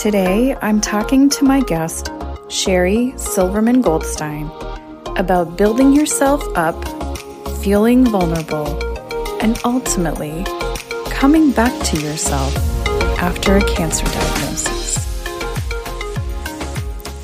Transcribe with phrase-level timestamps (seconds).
[0.00, 2.10] Today, I'm talking to my guest,
[2.48, 4.50] Sherry Silverman Goldstein,
[5.18, 6.74] about building yourself up,
[7.58, 8.66] feeling vulnerable,
[9.42, 10.42] and ultimately
[11.10, 12.56] coming back to yourself
[13.20, 14.96] after a cancer diagnosis.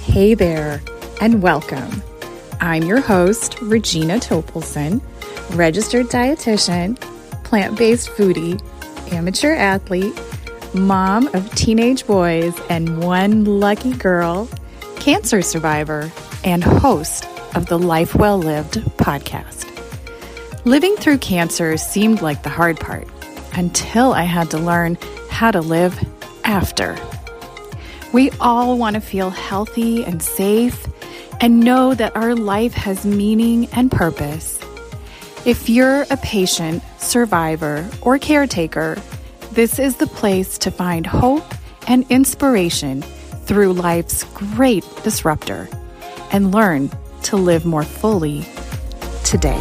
[0.05, 0.83] Hey there,
[1.23, 2.03] and welcome.
[2.61, 5.01] I'm your host, Regina Topolson,
[5.57, 7.01] registered dietitian,
[7.43, 8.63] plant based foodie,
[9.15, 10.15] amateur athlete
[10.77, 14.49] mom of teenage boys and one lucky girl,
[14.97, 16.11] cancer survivor,
[16.45, 19.65] and host of the Life Well Lived podcast.
[20.65, 23.09] Living through cancer seemed like the hard part
[23.55, 24.99] until I had to learn
[25.31, 25.99] how to live
[26.45, 26.97] after.
[28.13, 30.87] We all want to feel healthy and safe
[31.41, 34.59] and know that our life has meaning and purpose.
[35.45, 38.97] If you're a patient, survivor, or caretaker,
[39.57, 41.55] this is the place to find hope
[41.89, 43.01] and inspiration
[43.47, 45.67] through life's great disruptor
[46.31, 46.91] and learn
[47.23, 48.43] to live more fully
[49.25, 49.59] today.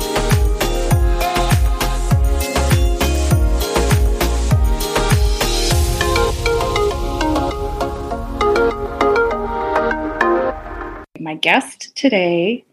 [11.22, 12.66] My guest today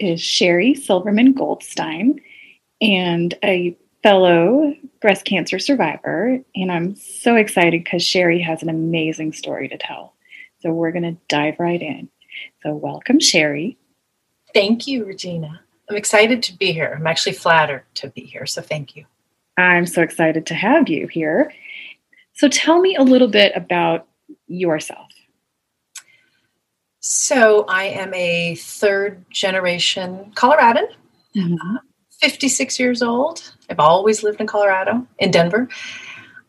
[0.00, 2.18] is Sherry Silverman Goldstein,
[2.80, 6.38] and a fellow breast cancer survivor.
[6.54, 10.14] And I'm so excited because Sherry has an amazing story to tell.
[10.60, 12.08] So we're going to dive right in.
[12.62, 13.76] So, welcome, Sherry.
[14.54, 15.60] Thank you, Regina.
[15.90, 16.94] I'm excited to be here.
[16.96, 18.46] I'm actually flattered to be here.
[18.46, 19.04] So, thank you.
[19.58, 21.52] I'm so excited to have you here.
[22.34, 24.06] So, tell me a little bit about
[24.46, 25.10] yourself.
[27.00, 30.86] So, I am a third generation Coloradan.
[31.36, 31.76] Mm-hmm.
[32.22, 33.52] 56 years old.
[33.68, 35.68] I've always lived in Colorado, in Denver.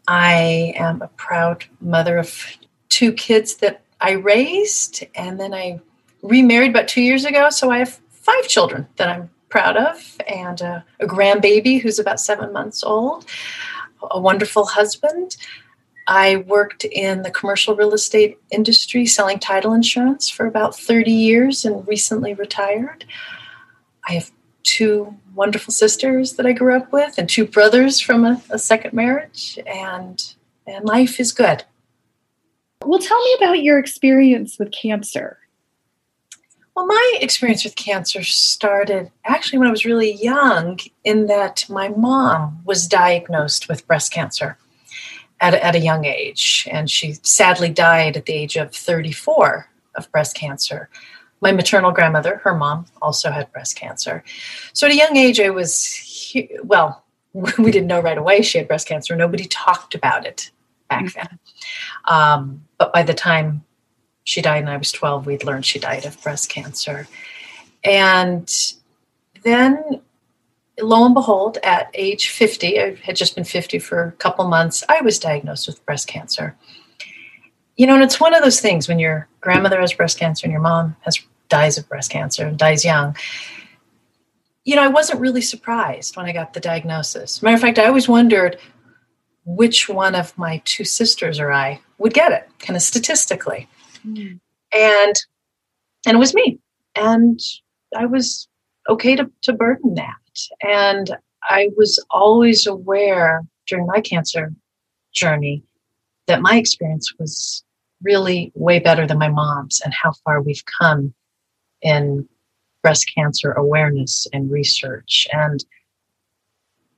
[0.08, 2.46] I am a proud mother of
[2.90, 5.82] two kids that I raised, and then I
[6.22, 7.50] remarried about two years ago.
[7.50, 12.20] So I have five children that I'm proud of, and a, a grandbaby who's about
[12.20, 13.26] seven months old,
[14.12, 15.38] a wonderful husband.
[16.06, 21.66] I worked in the commercial real estate industry selling title insurance for about 30 years
[21.66, 23.06] and recently retired.
[24.08, 24.32] I have
[24.64, 28.94] two wonderful sisters that I grew up with and two brothers from a, a second
[28.94, 30.34] marriage, and
[30.66, 31.64] and life is good.
[32.84, 35.38] Well, tell me about your experience with cancer.
[36.76, 41.90] Well, my experience with cancer started actually when I was really young, in that my
[41.90, 44.58] mom was diagnosed with breast cancer
[45.40, 50.12] at at a young age, and she sadly died at the age of 34 of
[50.12, 50.90] breast cancer
[51.44, 54.24] my maternal grandmother, her mom, also had breast cancer.
[54.72, 56.34] So at a young age, I was,
[56.64, 59.16] well, we didn't know right away she had breast cancer.
[59.16, 60.52] Nobody talked about it
[60.90, 61.20] back mm-hmm.
[61.20, 61.40] then.
[62.06, 63.66] Um, but by the time
[64.24, 67.10] she died and I was 12, we'd learned she died of breast cancer.
[67.84, 68.50] And
[69.44, 70.02] then,
[70.80, 74.82] lo and behold, at age 50, I had just been 50 for a couple months,
[74.88, 76.56] I was diagnosed with breast cancer.
[77.76, 80.54] You know, and it's one of those things when your grandmother has breast cancer and
[80.54, 83.16] your mom has dies of breast cancer and dies young.
[84.64, 87.42] You know, I wasn't really surprised when I got the diagnosis.
[87.42, 88.58] Matter of fact, I always wondered
[89.46, 93.68] which one of my two sisters or I would get it, kind of statistically.
[94.06, 94.40] Mm.
[94.74, 95.16] And
[96.06, 96.60] and it was me.
[96.96, 97.40] And
[97.96, 98.48] I was
[98.90, 100.16] okay to, to burden that.
[100.62, 104.54] And I was always aware during my cancer
[105.14, 105.64] journey
[106.28, 107.64] that my experience was
[108.02, 111.14] really way better than my mom's and how far we've come
[111.84, 112.28] in
[112.82, 115.28] breast cancer awareness and research.
[115.32, 115.64] And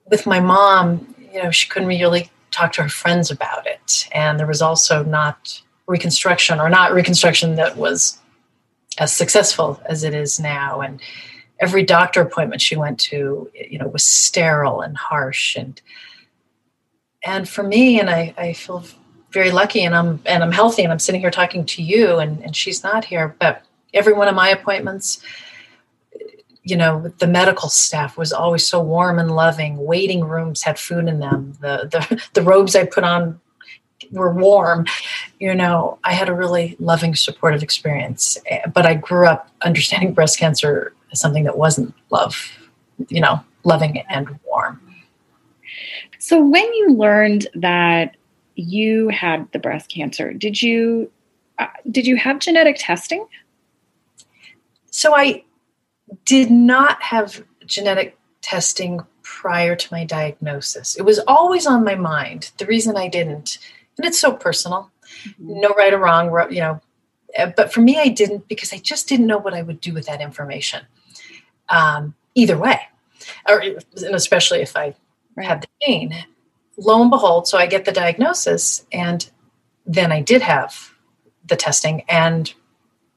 [0.09, 4.07] with my mom, you know, she couldn't really talk to her friends about it.
[4.13, 8.19] And there was also not reconstruction or not reconstruction that was
[8.97, 10.81] as successful as it is now.
[10.81, 11.01] And
[11.59, 15.55] every doctor appointment she went to, you know, was sterile and harsh.
[15.55, 15.81] And
[17.23, 18.83] and for me, and I, I feel
[19.31, 22.41] very lucky and I'm and I'm healthy and I'm sitting here talking to you and,
[22.43, 23.63] and she's not here, but
[23.95, 25.23] every one of my appointments
[26.65, 29.77] you know the medical staff was always so warm and loving.
[29.77, 31.53] Waiting rooms had food in them.
[31.61, 33.39] The the, the robes i put on
[34.11, 34.85] were warm.
[35.39, 38.37] You know i had a really loving supportive experience.
[38.73, 42.51] But i grew up understanding breast cancer as something that wasn't love
[43.09, 44.81] you know loving and warm.
[46.17, 48.17] So when you learned that
[48.55, 51.11] you had the breast cancer did you
[51.59, 53.27] uh, did you have genetic testing
[54.95, 55.43] so I
[56.23, 60.95] did not have genetic testing prior to my diagnosis.
[60.95, 62.51] It was always on my mind.
[62.57, 63.57] The reason I didn't,
[63.97, 64.91] and it's so personal,
[65.27, 65.59] Mm-hmm.
[65.59, 66.81] No right or wrong, you know.
[67.37, 69.93] Uh, but for me, I didn't because I just didn't know what I would do
[69.93, 70.85] with that information.
[71.69, 72.79] Um, either way,
[73.47, 73.61] or
[74.11, 74.95] especially if I
[75.35, 75.47] right.
[75.47, 76.25] had the pain.
[76.77, 79.29] Lo and behold, so I get the diagnosis, and
[79.85, 80.93] then I did have
[81.45, 82.53] the testing, and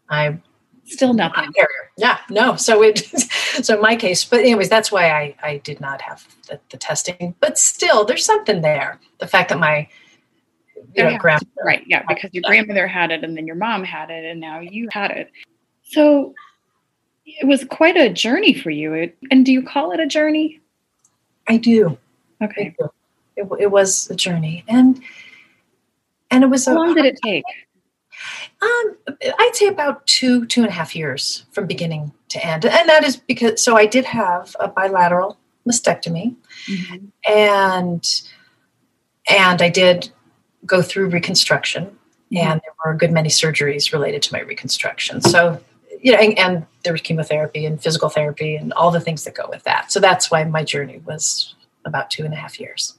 [0.09, 0.39] I
[0.89, 1.53] still nothing.
[1.97, 2.57] Yeah, no.
[2.57, 2.99] So it,
[3.63, 6.77] so in my case, but anyways, that's why I I did not have the, the
[6.77, 7.35] testing.
[7.41, 8.99] But still, there's something there.
[9.19, 9.89] The fact that my
[10.95, 14.11] you know, grandmother, right, yeah, because your grandmother had it, and then your mom had
[14.11, 15.31] it, and now you had it.
[15.83, 16.35] So
[17.25, 18.95] it was quite a journey for you.
[18.95, 20.61] It, and do you call it a journey?
[21.47, 21.99] I do.
[22.43, 22.75] Okay.
[22.79, 22.91] I do.
[23.37, 25.01] It, it was a journey, and
[26.31, 26.67] and it was.
[26.67, 27.45] How a, long did it take?
[28.61, 28.97] Um,
[29.39, 32.65] I'd say about two, two and a half years from beginning to end.
[32.65, 35.39] And that is because, so I did have a bilateral
[35.69, 36.35] mastectomy
[36.67, 37.07] mm-hmm.
[37.31, 38.23] and,
[39.29, 40.11] and I did
[40.67, 42.37] go through reconstruction mm-hmm.
[42.37, 45.21] and there were a good many surgeries related to my reconstruction.
[45.21, 45.61] So,
[46.01, 49.35] you know, and, and there was chemotherapy and physical therapy and all the things that
[49.35, 49.93] go with that.
[49.93, 52.99] So that's why my journey was about two and a half years.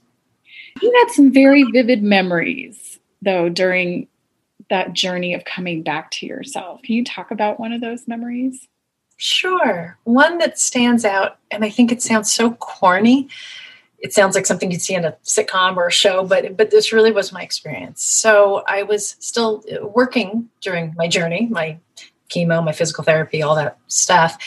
[0.82, 4.08] You had some very vivid memories though during
[4.70, 6.82] that journey of coming back to yourself.
[6.84, 8.68] Can you talk about one of those memories?
[9.18, 9.98] Sure.
[10.06, 13.28] One that stands out, and I think it sounds so corny.
[14.00, 16.94] It sounds like something you'd see in a sitcom or a show, but but this
[16.94, 18.04] really was my experience.
[18.06, 21.78] So I was still uh, working during my journey, my
[22.30, 24.38] chemo, my physical therapy, all that stuff.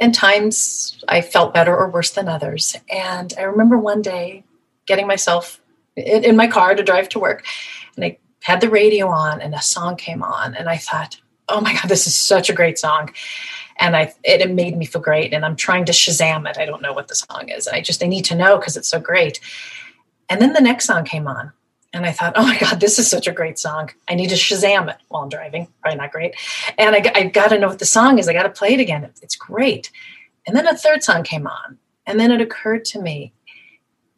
[0.00, 2.74] And times I felt better or worse than others.
[2.90, 4.42] And I remember one day
[4.86, 5.60] getting myself
[5.94, 7.44] in, in my car to drive to work,
[8.42, 11.88] had the radio on and a song came on and I thought, oh my God,
[11.88, 13.10] this is such a great song.
[13.78, 15.32] And I it, it made me feel great.
[15.32, 16.58] And I'm trying to Shazam it.
[16.58, 17.66] I don't know what the song is.
[17.66, 19.40] I just I need to know because it's so great.
[20.28, 21.52] And then the next song came on.
[21.94, 23.90] And I thought, oh my God, this is such a great song.
[24.08, 25.68] I need to Shazam it while I'm driving.
[25.82, 26.34] Probably not great.
[26.78, 28.28] And I, I got to know what the song is.
[28.28, 29.10] I got to play it again.
[29.20, 29.90] It's great.
[30.46, 31.78] And then a third song came on.
[32.06, 33.32] And then it occurred to me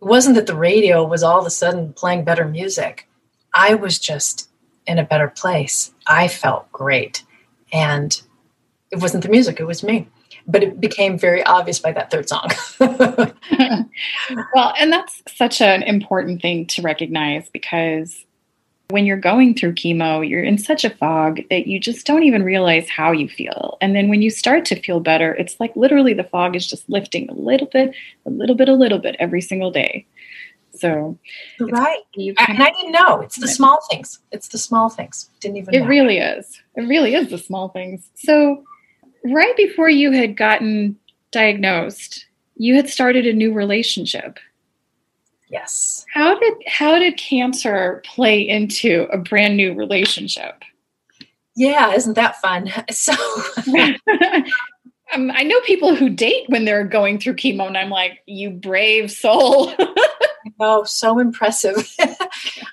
[0.00, 3.09] it wasn't that the radio was all of a sudden playing better music.
[3.54, 4.50] I was just
[4.86, 5.92] in a better place.
[6.06, 7.22] I felt great.
[7.72, 8.20] And
[8.90, 10.08] it wasn't the music, it was me.
[10.46, 12.50] But it became very obvious by that third song.
[14.54, 18.26] well, and that's such an important thing to recognize because
[18.90, 22.42] when you're going through chemo, you're in such a fog that you just don't even
[22.42, 23.78] realize how you feel.
[23.80, 26.88] And then when you start to feel better, it's like literally the fog is just
[26.90, 27.94] lifting a little bit,
[28.26, 30.04] a little bit, a little bit every single day.
[30.76, 31.19] So
[31.61, 33.21] right, and I didn't know.
[33.21, 34.19] It's the small things.
[34.32, 35.31] It's the small things.
[35.41, 35.75] Didn't even.
[35.75, 35.87] It know.
[35.87, 36.61] really is.
[36.75, 38.11] It really is the small things.
[38.15, 38.65] So,
[39.25, 40.97] right before you had gotten
[41.31, 42.26] diagnosed,
[42.56, 44.38] you had started a new relationship.
[45.49, 46.05] Yes.
[46.12, 50.65] How did how did cancer play into a brand new relationship?
[51.56, 52.73] Yeah, isn't that fun?
[52.91, 53.12] So.
[55.15, 58.50] um, I know people who date when they're going through chemo, and I'm like, you
[58.50, 59.73] brave soul.
[60.66, 61.94] Oh, so impressive.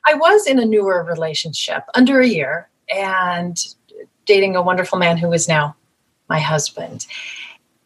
[0.05, 3.57] I was in a newer relationship under a year and
[4.25, 5.75] dating a wonderful man who is now
[6.29, 7.05] my husband.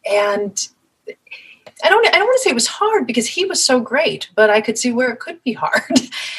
[0.08, 0.68] And
[1.82, 4.30] I don't I don't want to say it was hard because he was so great,
[4.36, 5.82] but I could see where it could be hard.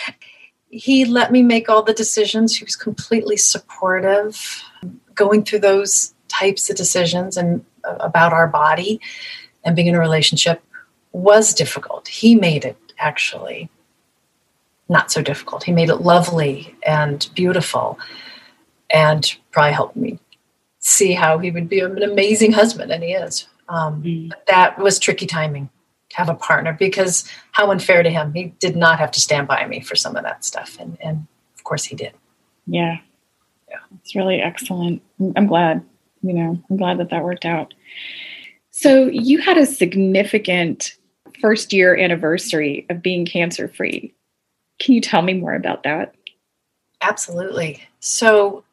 [0.70, 2.56] he let me make all the decisions.
[2.56, 4.64] He was completely supportive
[5.14, 9.02] going through those types of decisions and uh, about our body
[9.66, 10.64] and being in a relationship
[11.12, 12.08] was difficult.
[12.08, 13.70] He made it actually
[14.90, 15.64] not so difficult.
[15.64, 18.00] He made it lovely and beautiful
[18.90, 20.20] and probably helped me
[20.80, 23.48] see how he would be an amazing husband, and he is.
[23.68, 24.32] Um, mm.
[24.48, 25.70] That was tricky timing
[26.10, 28.34] to have a partner because how unfair to him.
[28.34, 31.28] He did not have to stand by me for some of that stuff, and, and
[31.56, 32.14] of course he did.
[32.66, 32.98] Yeah.
[33.70, 33.80] Yeah.
[34.00, 35.02] It's really excellent.
[35.36, 35.84] I'm glad,
[36.22, 37.74] you know, I'm glad that that worked out.
[38.72, 40.96] So you had a significant
[41.42, 44.14] first year anniversary of being cancer free.
[44.80, 46.16] Can you tell me more about that?
[47.02, 47.82] Absolutely.
[48.00, 48.64] So,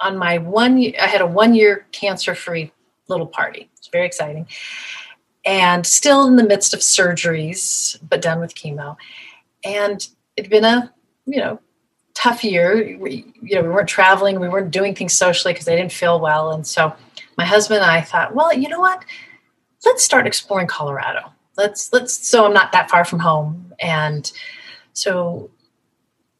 [0.00, 2.72] on my one, I had a one year cancer free
[3.08, 3.70] little party.
[3.76, 4.46] It's very exciting.
[5.44, 8.96] And still in the midst of surgeries, but done with chemo.
[9.62, 10.92] And it'd been a,
[11.26, 11.60] you know,
[12.14, 12.96] tough year.
[12.98, 16.18] We, you know, we weren't traveling, we weren't doing things socially because I didn't feel
[16.18, 16.52] well.
[16.52, 16.94] And so
[17.36, 19.04] my husband and I thought, well, you know what?
[19.84, 24.32] Let's start exploring Colorado let's let's so i'm not that far from home and
[24.92, 25.50] so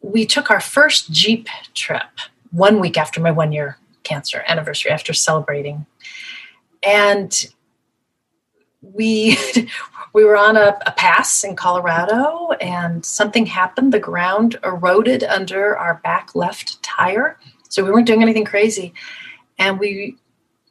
[0.00, 2.02] we took our first jeep trip
[2.50, 5.87] one week after my one year cancer anniversary after celebrating
[6.83, 7.47] and
[8.92, 9.37] we
[10.14, 13.92] we were on a, a, pass in Colorado and something happened.
[13.92, 17.37] The ground eroded under our back left tire.
[17.68, 18.94] So we weren't doing anything crazy.
[19.59, 20.16] And we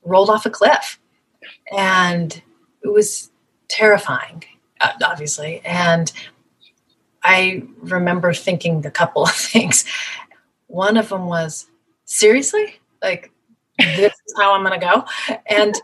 [0.05, 0.97] rolled off a cliff.
[1.77, 2.41] And
[2.83, 3.31] it was
[3.73, 4.43] terrifying,
[4.81, 5.61] uh, obviously.
[5.65, 6.11] And
[7.23, 9.85] I remember thinking a couple of things.
[10.67, 11.67] One of them was,
[12.05, 12.79] seriously?
[13.01, 13.31] Like,
[13.77, 15.05] this is how I'm going to go?
[15.47, 15.75] And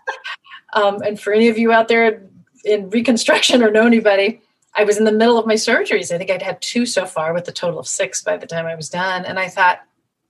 [0.73, 2.21] um, and for any of you out there
[2.63, 4.41] in reconstruction or know anybody,
[4.75, 6.13] I was in the middle of my surgeries.
[6.13, 8.67] I think I'd had two so far with a total of six by the time
[8.67, 9.25] I was done.
[9.25, 9.79] And I thought,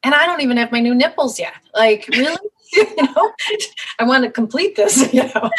[0.03, 1.53] and I don't even have my new nipples yet.
[1.75, 2.37] Like, really?
[2.73, 3.33] you know,
[3.99, 5.49] I want to complete this, you know.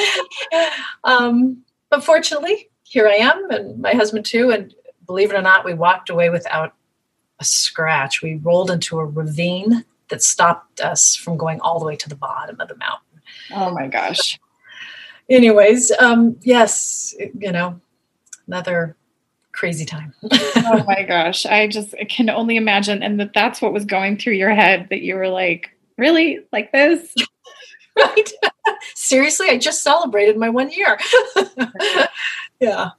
[1.05, 4.51] Um, but fortunately, here I am and my husband too.
[4.51, 4.75] And
[5.07, 6.75] believe it or not, we walked away without
[7.39, 8.23] a scratch.
[8.23, 12.17] We rolled into a ravine that stopped us from going all the way to the
[12.17, 13.23] bottom of the mountain.
[13.55, 14.39] Oh my gosh
[15.31, 17.81] anyways, um, yes, you know,
[18.47, 18.97] another
[19.53, 20.13] crazy time.
[20.31, 21.47] oh my gosh.
[21.47, 23.03] I just can only imagine.
[23.03, 26.73] And that that's what was going through your head that you were like, really like
[26.73, 27.15] this?
[28.01, 28.31] Right.
[28.95, 30.99] Seriously, I just celebrated my one year.
[32.61, 32.91] yeah.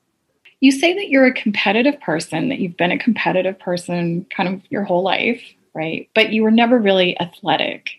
[0.59, 4.61] You say that you're a competitive person, that you've been a competitive person kind of
[4.69, 5.41] your whole life,
[5.73, 6.09] right?
[6.13, 7.89] But you were never really athletic.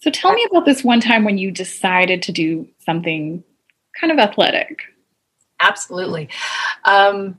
[0.00, 3.42] So tell me about this one time when you decided to do something
[4.00, 4.82] kind of athletic.
[5.60, 6.28] Absolutely.
[6.84, 7.38] Um,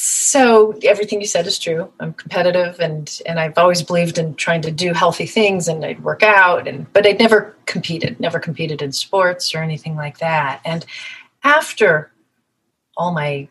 [0.00, 1.92] so everything you said is true.
[1.98, 6.04] I'm competitive and and I've always believed in trying to do healthy things and I'd
[6.04, 10.60] work out and but I'd never competed, never competed in sports or anything like that.
[10.64, 10.86] And
[11.42, 12.12] after
[12.96, 13.48] all my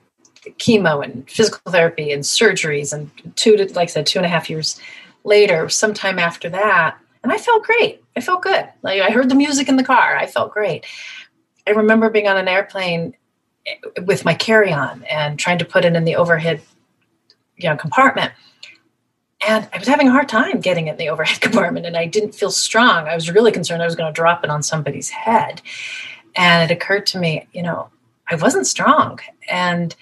[0.57, 4.29] chemo and physical therapy and surgeries and two to, like I said, two and a
[4.29, 4.79] half years
[5.25, 8.01] later, sometime after that, and I felt great.
[8.15, 8.69] I felt good.
[8.83, 10.15] Like I heard the music in the car.
[10.15, 10.85] I felt great.
[11.67, 13.17] I remember being on an airplane
[14.05, 16.61] with my carry-on and trying to put it in the overhead,
[17.57, 18.31] you know, compartment.
[19.47, 22.05] And I was having a hard time getting it in the overhead compartment, and I
[22.05, 23.07] didn't feel strong.
[23.07, 25.61] I was really concerned I was going to drop it on somebody's head.
[26.35, 27.89] And it occurred to me, you know,
[28.29, 29.19] I wasn't strong,
[29.49, 29.95] and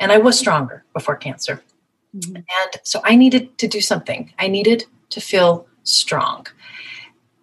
[0.00, 1.62] and I was stronger before cancer.
[2.16, 2.36] Mm-hmm.
[2.36, 4.32] And so I needed to do something.
[4.38, 6.46] I needed to feel strong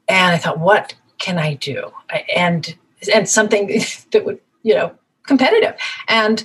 [0.08, 1.91] and I thought, what can I do?
[2.36, 2.75] And
[3.13, 3.67] and something
[4.12, 4.96] that would you know
[5.27, 5.75] competitive.
[6.08, 6.44] And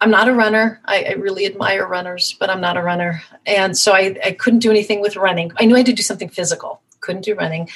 [0.00, 0.80] I'm not a runner.
[0.84, 3.22] I, I, really admire runners, but I'm not a runner.
[3.46, 5.52] And so I, I couldn't do anything with running.
[5.56, 6.82] I knew I had to do something physical.
[7.00, 7.70] Couldn't do running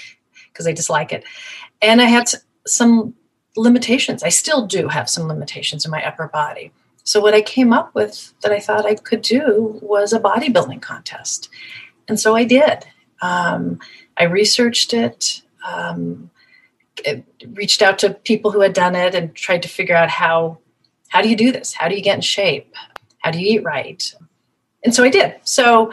[0.52, 1.24] because I dislike it.
[1.80, 2.28] And I had
[2.66, 3.14] some
[3.56, 4.22] limitations.
[4.22, 6.72] I still do have some limitations in my upper body.
[7.04, 10.82] So what I came up with that I thought I could do was a bodybuilding
[10.82, 11.48] contest.
[12.06, 12.84] And so I did.
[13.22, 13.80] Um,
[14.16, 16.30] I researched it, um,
[17.52, 20.58] reached out to people who had done it, and tried to figure out how
[21.08, 21.72] how do you do this?
[21.72, 22.74] How do you get in shape?
[23.18, 24.14] How do you eat right?
[24.84, 25.36] And so I did.
[25.42, 25.92] So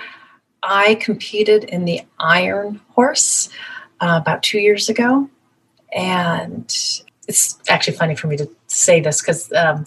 [0.61, 3.49] I competed in the Iron Horse
[3.99, 5.29] uh, about two years ago,
[5.93, 6.65] and
[7.27, 9.85] it's actually funny for me to say this because um,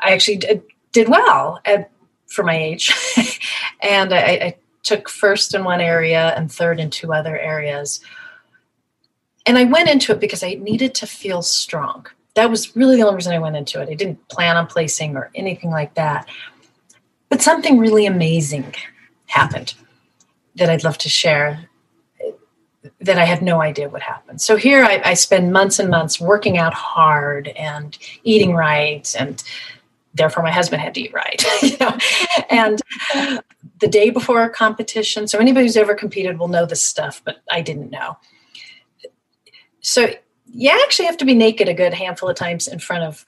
[0.00, 0.62] I actually did,
[0.92, 1.90] did well at,
[2.26, 2.92] for my age,
[3.82, 8.00] and I, I took first in one area and third in two other areas.
[9.46, 12.06] And I went into it because I needed to feel strong.
[12.34, 13.88] That was really the only reason I went into it.
[13.88, 16.28] I didn't plan on placing or anything like that.
[17.28, 18.74] But something really amazing
[19.26, 19.74] happened
[20.56, 21.68] that I'd love to share
[23.00, 24.40] that I had no idea what happened.
[24.40, 29.42] So here I, I spend months and months working out hard and eating right and
[30.14, 31.96] therefore my husband had to eat right you know
[32.48, 32.80] and
[33.80, 37.42] the day before a competition so anybody who's ever competed will know this stuff but
[37.50, 38.16] i didn't know
[39.80, 40.08] so
[40.52, 43.26] you actually have to be naked a good handful of times in front of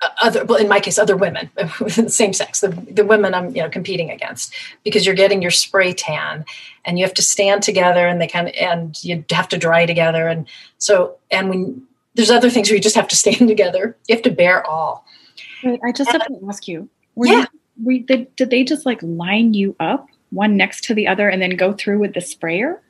[0.00, 3.54] uh, other well in my case other women the same sex the, the women i'm
[3.54, 4.54] you know competing against
[4.84, 6.44] because you're getting your spray tan
[6.84, 9.86] and you have to stand together and they kind of and you have to dry
[9.86, 10.46] together and
[10.78, 11.82] so and when
[12.14, 15.04] there's other things where you just have to stand together you have to bare all
[15.64, 16.88] I just have to ask you.
[17.14, 17.46] Were yeah.
[17.76, 21.28] You, were, they, did they just like line you up one next to the other
[21.28, 22.80] and then go through with the sprayer?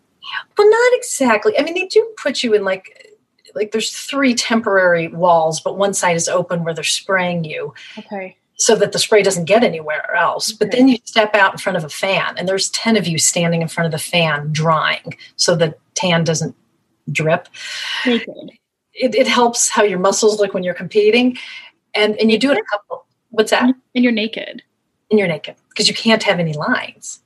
[0.56, 1.58] Well, not exactly.
[1.58, 3.16] I mean, they do put you in like
[3.54, 7.74] like there's three temporary walls, but one side is open where they're spraying you.
[7.98, 8.36] Okay.
[8.60, 10.50] So that the spray doesn't get anywhere else.
[10.50, 10.56] Okay.
[10.58, 13.16] But then you step out in front of a fan, and there's 10 of you
[13.18, 16.56] standing in front of the fan drying so the tan doesn't
[17.10, 17.48] drip.
[18.04, 21.38] It, it helps how your muscles look when you're competing
[21.94, 23.06] and and you do it a couple.
[23.30, 23.74] What's that?
[23.94, 24.62] And you're naked.
[25.10, 27.20] And you're naked because you can't have any lines,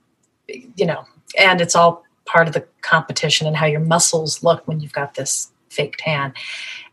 [0.49, 1.05] you know.
[1.39, 5.15] And it's all part of the competition and how your muscles look when you've got
[5.15, 6.33] this fake tan.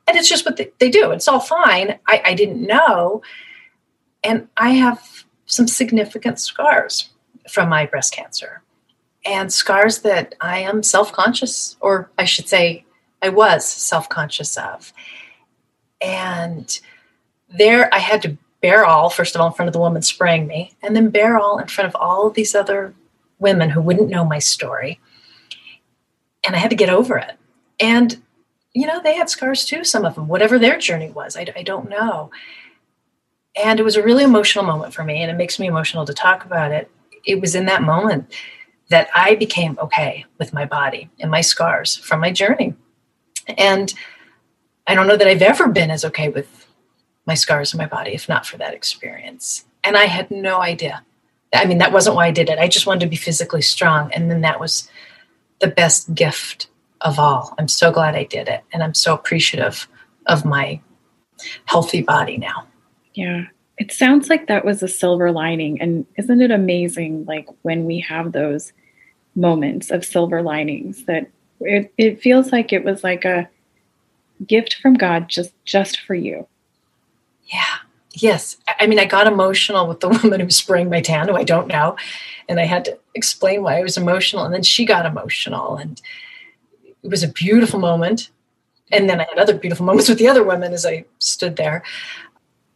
[0.07, 1.11] and it's just what they, do.
[1.11, 1.99] It's all fine.
[2.07, 3.21] I, I didn't know.
[4.23, 7.09] And I have some significant scars
[7.49, 8.63] from my breast cancer
[9.25, 12.85] and scars that I am self conscious, or I should say,
[13.21, 14.93] I was self conscious of.
[16.01, 16.79] And
[17.57, 20.47] there I had to bare all, first of all, in front of the woman spraying
[20.47, 22.93] me, and then bare all in front of all of these other
[23.39, 24.99] women who wouldn't know my story.
[26.45, 27.37] And I had to get over it.
[27.79, 28.21] And,
[28.73, 31.35] you know, they had scars too, some of them, whatever their journey was.
[31.35, 32.31] I, I don't know.
[33.61, 36.13] And it was a really emotional moment for me, and it makes me emotional to
[36.13, 36.89] talk about it.
[37.25, 38.33] It was in that moment
[38.89, 42.73] that I became okay with my body and my scars from my journey.
[43.57, 43.93] And
[44.87, 46.67] I don't know that I've ever been as okay with
[47.25, 49.65] my scars in my body if not for that experience.
[49.83, 51.03] And I had no idea.
[51.53, 52.59] I mean, that wasn't why I did it.
[52.59, 54.11] I just wanted to be physically strong.
[54.13, 54.89] And then that was
[55.59, 56.67] the best gift
[57.01, 57.53] of all.
[57.57, 58.63] I'm so glad I did it.
[58.73, 59.87] And I'm so appreciative
[60.25, 60.79] of my
[61.65, 62.67] healthy body now.
[63.13, 63.45] Yeah.
[63.77, 65.81] It sounds like that was a silver lining.
[65.81, 68.73] And isn't it amazing, like when we have those
[69.35, 71.29] moments of silver linings, that
[71.61, 73.49] it, it feels like it was like a
[74.45, 76.47] gift from God just just for you.
[77.45, 77.77] Yeah.
[78.21, 78.57] Yes.
[78.79, 81.43] I mean, I got emotional with the woman who was spraying my tan, who I
[81.43, 81.95] don't know.
[82.47, 84.43] And I had to explain why I was emotional.
[84.43, 85.77] And then she got emotional.
[85.77, 86.01] And
[87.03, 88.29] it was a beautiful moment.
[88.91, 91.83] And then I had other beautiful moments with the other women as I stood there.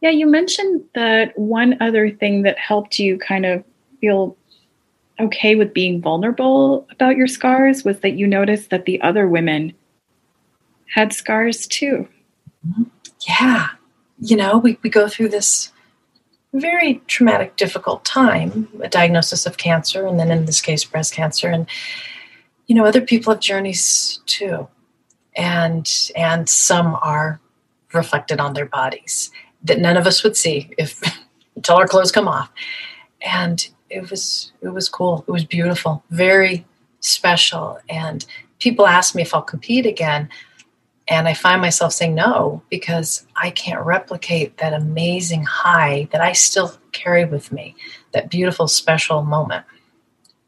[0.01, 3.63] Yeah, you mentioned that one other thing that helped you kind of
[3.99, 4.35] feel
[5.19, 9.73] okay with being vulnerable about your scars was that you noticed that the other women
[10.93, 12.07] had scars too.
[12.67, 12.83] Mm-hmm.
[13.27, 13.69] Yeah.
[14.25, 15.71] You know, we, we go through this
[16.53, 21.49] very traumatic, difficult time, a diagnosis of cancer, and then in this case, breast cancer.
[21.49, 21.67] And,
[22.67, 24.67] you know, other people have journeys too.
[25.35, 27.41] And and some are
[27.91, 29.31] reflected on their bodies
[29.63, 31.01] that none of us would see if
[31.55, 32.51] until our clothes come off.
[33.21, 35.25] And it was it was cool.
[35.27, 36.65] It was beautiful, very
[36.99, 37.79] special.
[37.89, 38.25] And
[38.59, 40.29] people ask me if I'll compete again.
[41.07, 46.31] And I find myself saying no because I can't replicate that amazing high that I
[46.31, 47.75] still carry with me,
[48.13, 49.65] that beautiful, special moment.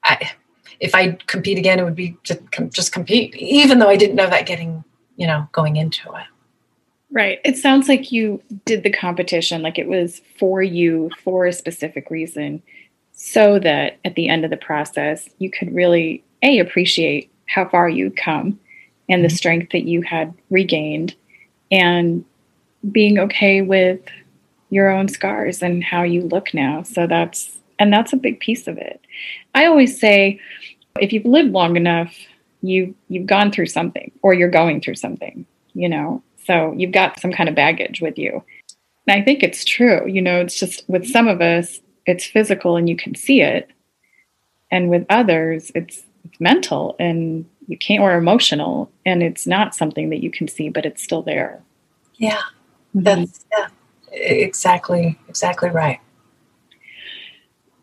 [0.03, 0.31] I,
[0.79, 2.39] if I compete again, it would be to
[2.71, 4.83] just compete, even though I didn't know that getting,
[5.17, 6.25] you know, going into it.
[7.11, 7.39] Right.
[7.43, 12.09] It sounds like you did the competition like it was for you for a specific
[12.09, 12.61] reason,
[13.13, 17.87] so that at the end of the process, you could really a appreciate how far
[17.87, 18.59] you'd come
[19.09, 19.35] and the mm-hmm.
[19.35, 21.15] strength that you had regained
[21.71, 22.25] and
[22.91, 24.01] being okay with
[24.69, 26.83] your own scars and how you look now.
[26.83, 29.01] So that's and that's a big piece of it.
[29.53, 30.39] I always say
[30.99, 32.15] if you've lived long enough,
[32.61, 36.23] you you've gone through something or you're going through something, you know.
[36.45, 38.43] So you've got some kind of baggage with you.
[39.07, 42.77] And I think it's true, you know, it's just with some of us it's physical
[42.77, 43.69] and you can see it.
[44.71, 50.09] And with others it's it's mental and you can't or emotional and it's not something
[50.09, 51.61] that you can see but it's still there.
[52.15, 52.37] Yeah.
[52.95, 53.03] Mm-hmm.
[53.03, 53.67] that's yeah
[54.11, 55.99] exactly exactly right.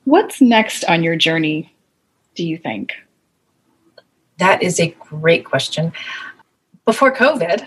[0.04, 1.72] What's next on your journey
[2.34, 2.92] do you think?
[4.38, 5.92] That is a great question.
[6.84, 7.66] Before covid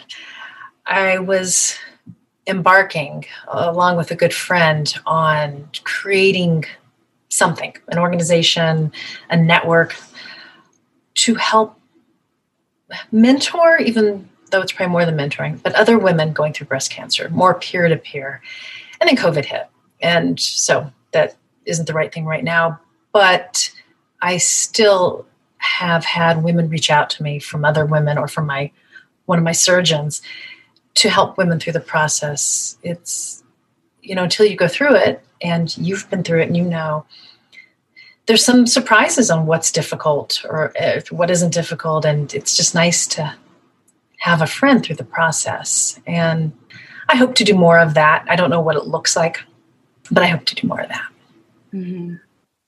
[0.86, 1.76] i was
[2.48, 6.66] embarking along with a good friend on creating
[7.30, 8.92] something an organization
[9.30, 9.96] a network
[11.16, 11.80] to help
[13.12, 17.30] mentor, even though it's probably more than mentoring, but other women going through breast cancer,
[17.30, 18.42] more peer to peer.
[19.00, 19.68] And then COVID hit.
[20.02, 22.80] And so that isn't the right thing right now.
[23.12, 23.72] But
[24.22, 25.26] I still
[25.58, 28.72] have had women reach out to me from other women or from my
[29.26, 30.22] one of my surgeons
[30.94, 32.78] to help women through the process.
[32.84, 33.44] It's
[34.02, 37.06] you know, until you go through it and you've been through it and you know
[38.28, 43.06] there's some surprises on what's difficult or uh, what isn't difficult and it's just nice
[43.08, 43.36] to
[44.20, 46.00] have a friend through the process.
[46.08, 46.52] And
[47.08, 48.26] i hope to do more of that.
[48.28, 49.42] I don't know what it looks like
[50.12, 51.12] but i hope to do more of that.
[51.74, 52.16] Mm-hmm.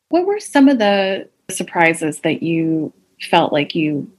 [0.10, 2.92] what were some of the surprises that you
[3.22, 4.12] felt like you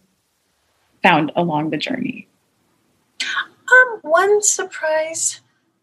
[1.03, 2.27] found along the journey?
[3.23, 5.41] Um, one surprise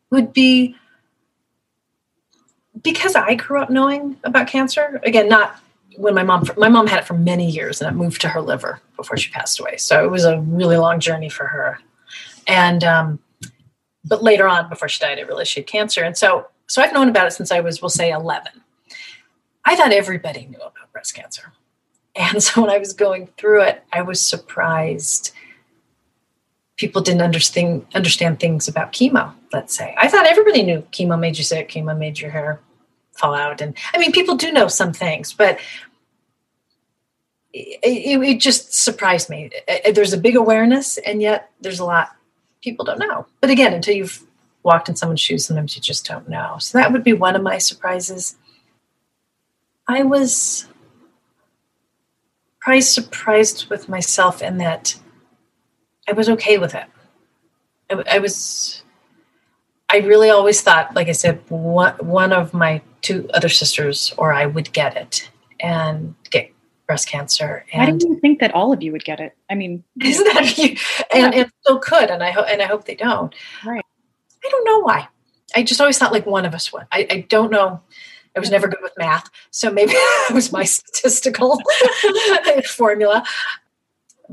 [0.10, 0.76] would be
[2.86, 5.60] because I grew up knowing about cancer, again, not
[5.98, 8.42] when my mom my mom had it for many years and it moved to her
[8.42, 9.76] liver before she passed away.
[9.76, 11.80] So it was a really long journey for her.
[12.48, 13.20] And um,
[14.06, 16.04] but later on, before she died, I realized she had cancer.
[16.04, 18.52] And so so I've known about it since I was, we'll say, 11.
[19.66, 21.52] I thought everybody knew about breast cancer.
[22.16, 25.32] And so when I was going through it, I was surprised
[26.78, 29.34] people didn't understand understand things about chemo.
[29.52, 32.60] Let's say I thought everybody knew chemo made you sick, chemo made your hair
[33.16, 35.60] fall out, and I mean people do know some things, but
[37.54, 39.50] it, it, it just surprised me.
[39.94, 42.16] There's a big awareness, and yet there's a lot
[42.62, 43.28] people don't know.
[43.40, 44.26] But again, until you've
[44.64, 46.58] walked in someone's shoes, sometimes you just don't know.
[46.60, 48.36] So that would be one of my surprises.
[49.88, 50.68] I was
[52.60, 54.98] probably surprised with myself in that
[56.08, 56.86] I was okay with it.
[57.92, 58.82] I, I, was,
[59.88, 64.34] I really always thought, like I said, one, one of my two other sisters or
[64.34, 66.52] I would get it and get
[66.88, 67.64] breast cancer.
[67.72, 69.36] And Why didn't you think that all of you would get it?
[69.50, 70.76] I mean, isn't that you?
[71.14, 71.42] And, yeah.
[71.42, 73.34] and still could, and I hope and I hope they don't.
[73.64, 73.86] Right.
[74.44, 75.08] I don't know why.
[75.56, 76.88] I just always thought like one of us would.
[76.92, 77.82] I, I don't know.
[78.36, 81.62] I was never good with math, so maybe that was my statistical
[82.66, 83.24] formula.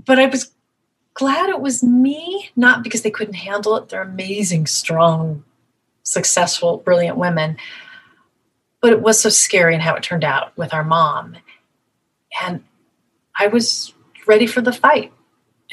[0.04, 0.50] But I was
[1.14, 3.90] glad it was me, not because they couldn't handle it.
[3.90, 5.44] They're amazing, strong,
[6.02, 7.58] successful, brilliant women.
[8.82, 11.36] But it was so scary and how it turned out with our mom.
[12.42, 12.62] And
[13.38, 13.94] I was
[14.26, 15.12] ready for the fight.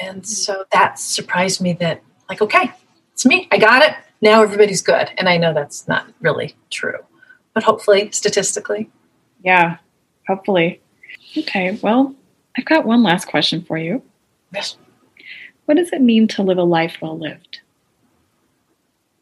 [0.00, 2.72] And so that surprised me that, like, okay,
[3.12, 3.48] it's me.
[3.50, 3.94] I got it.
[4.22, 5.10] Now everybody's good.
[5.18, 6.98] And I know that's not really true,
[7.52, 8.88] but hopefully, statistically.
[9.42, 9.76] Yeah,
[10.26, 10.80] hopefully.
[11.36, 12.14] Okay, well,
[12.56, 14.02] I've got one last question for you.
[14.54, 14.76] Yes.
[15.66, 17.60] What does it mean to live a life well lived?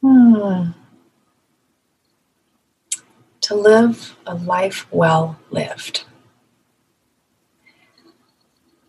[0.03, 0.71] Hmm.
[3.49, 6.05] To live a life well lived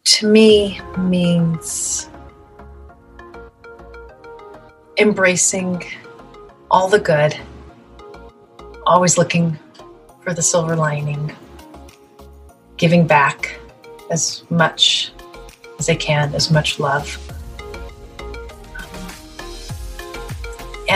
[0.04, 2.10] to me means
[4.98, 5.82] embracing
[6.70, 7.40] all the good,
[8.86, 9.58] always looking
[10.20, 11.34] for the silver lining,
[12.76, 13.58] giving back
[14.12, 15.14] as much
[15.80, 17.18] as I can, as much love.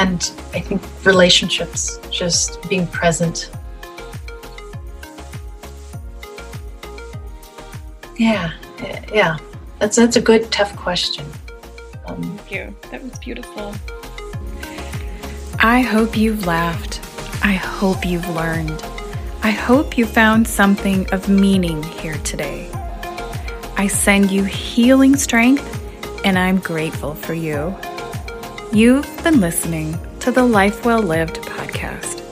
[0.04, 3.50] And I think relationships, just being present.
[8.18, 8.52] Yeah,
[9.13, 9.38] yeah.
[9.80, 11.26] That's that's a good tough question.
[12.06, 12.76] Um, Thank you.
[12.92, 13.74] That was beautiful.
[15.60, 17.00] I hope you've laughed.
[17.42, 18.84] I hope you've learned.
[19.42, 22.70] I hope you found something of meaning here today.
[23.78, 25.66] I send you healing strength,
[26.26, 27.76] and I'm grateful for you.
[28.73, 32.23] You've been listening to the Life Well Lived podcast.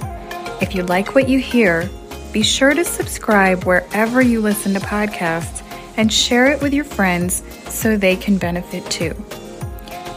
[0.60, 1.88] If you like what you hear,
[2.34, 5.62] be sure to subscribe wherever you listen to podcasts
[5.98, 9.14] and share it with your friends so they can benefit too.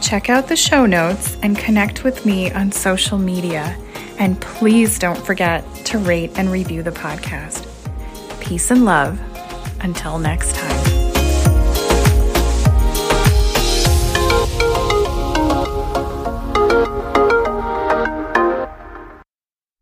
[0.01, 3.77] Check out the show notes and connect with me on social media.
[4.17, 7.67] And please don't forget to rate and review the podcast.
[8.41, 9.21] Peace and love.
[9.81, 10.74] Until next time.